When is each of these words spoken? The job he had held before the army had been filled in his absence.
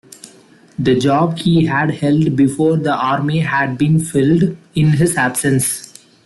The 0.79 0.97
job 0.97 1.37
he 1.37 1.67
had 1.67 1.91
held 1.91 2.35
before 2.35 2.75
the 2.75 2.91
army 2.95 3.41
had 3.41 3.77
been 3.77 3.99
filled 3.99 4.57
in 4.73 4.93
his 4.93 5.15
absence. 5.15 5.93